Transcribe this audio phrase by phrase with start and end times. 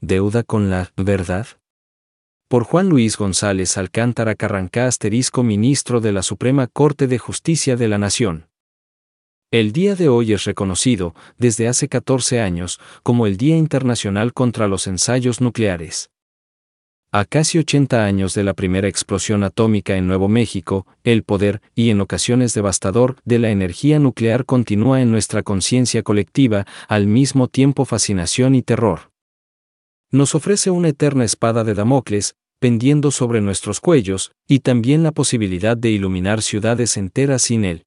[0.00, 1.48] Deuda con la verdad.
[2.46, 7.88] Por Juan Luis González Alcántara Carrancá asterisco ministro de la Suprema Corte de Justicia de
[7.88, 8.48] la Nación.
[9.50, 14.68] El día de hoy es reconocido, desde hace 14 años, como el Día Internacional contra
[14.68, 16.10] los Ensayos Nucleares.
[17.10, 21.90] A casi 80 años de la primera explosión atómica en Nuevo México, el poder, y
[21.90, 27.84] en ocasiones devastador, de la energía nuclear continúa en nuestra conciencia colectiva, al mismo tiempo
[27.84, 29.07] fascinación y terror.
[30.10, 35.76] Nos ofrece una eterna espada de Damocles, pendiendo sobre nuestros cuellos, y también la posibilidad
[35.76, 37.84] de iluminar ciudades enteras sin él.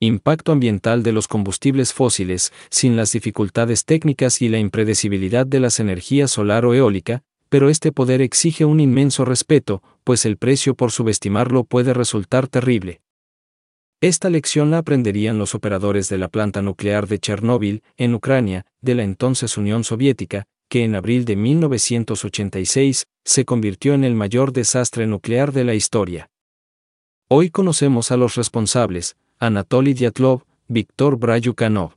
[0.00, 5.78] Impacto ambiental de los combustibles fósiles, sin las dificultades técnicas y la impredecibilidad de las
[5.78, 10.90] energías solar o eólica, pero este poder exige un inmenso respeto, pues el precio por
[10.90, 13.02] subestimarlo puede resultar terrible.
[14.00, 18.94] Esta lección la aprenderían los operadores de la planta nuclear de Chernóbil, en Ucrania, de
[18.94, 25.06] la entonces Unión Soviética, que en abril de 1986 se convirtió en el mayor desastre
[25.06, 26.28] nuclear de la historia.
[27.28, 31.92] Hoy conocemos a los responsables, Anatoly Dyatlov, Viktor Bryukhanov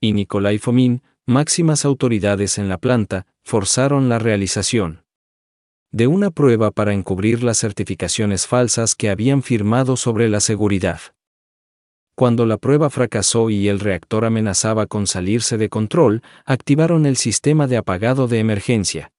[0.00, 5.04] y Nikolai Fomin, máximas autoridades en la planta, forzaron la realización
[5.90, 10.98] de una prueba para encubrir las certificaciones falsas que habían firmado sobre la seguridad.
[12.14, 17.66] Cuando la prueba fracasó y el reactor amenazaba con salirse de control, activaron el sistema
[17.66, 19.12] de apagado de emergencia.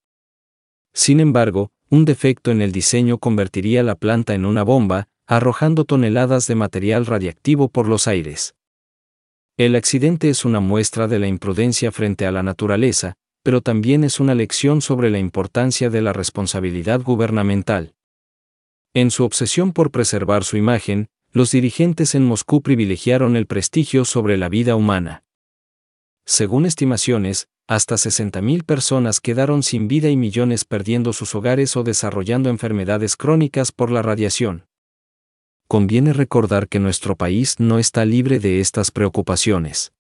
[0.94, 6.48] Sin embargo, un defecto en el diseño convertiría la planta en una bomba, arrojando toneladas
[6.48, 8.56] de material radiactivo por los aires.
[9.58, 14.20] El accidente es una muestra de la imprudencia frente a la naturaleza, pero también es
[14.20, 17.94] una lección sobre la importancia de la responsabilidad gubernamental.
[18.94, 24.38] En su obsesión por preservar su imagen, los dirigentes en Moscú privilegiaron el prestigio sobre
[24.38, 25.26] la vida humana.
[26.26, 32.50] Según estimaciones, hasta 60.000 personas quedaron sin vida y millones perdiendo sus hogares o desarrollando
[32.50, 34.66] enfermedades crónicas por la radiación
[35.74, 39.94] conviene recordar que nuestro país no está libre de estas preocupaciones.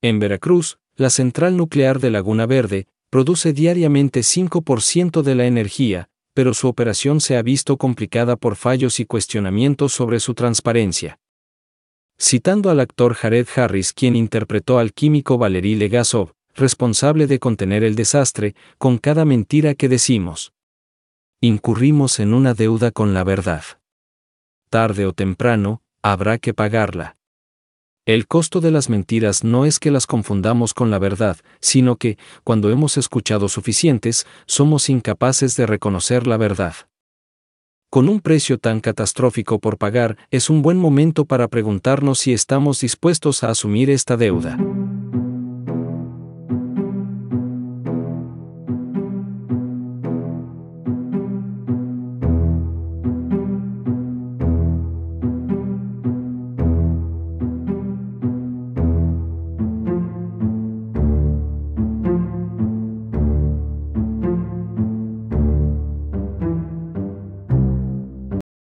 [0.00, 6.54] En Veracruz, la central nuclear de Laguna Verde produce diariamente 5% de la energía, pero
[6.54, 11.18] su operación se ha visto complicada por fallos y cuestionamientos sobre su transparencia.
[12.18, 17.94] Citando al actor Jared Harris, quien interpretó al químico Valery Legasov, responsable de contener el
[17.94, 20.52] desastre, con cada mentira que decimos.
[21.40, 23.62] Incurrimos en una deuda con la verdad
[24.70, 27.16] tarde o temprano, habrá que pagarla.
[28.06, 32.16] El costo de las mentiras no es que las confundamos con la verdad, sino que,
[32.44, 36.74] cuando hemos escuchado suficientes, somos incapaces de reconocer la verdad.
[37.90, 42.80] Con un precio tan catastrófico por pagar, es un buen momento para preguntarnos si estamos
[42.80, 44.56] dispuestos a asumir esta deuda.